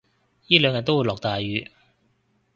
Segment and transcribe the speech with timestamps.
[0.47, 1.69] 依兩日都會落大雨